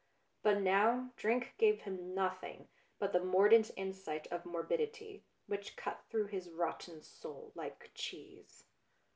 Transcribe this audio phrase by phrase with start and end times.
[0.41, 2.67] But now drink gave him nothing
[2.97, 8.65] but the mordant insight of mor bidity, which cut through his rotten soul like cheese.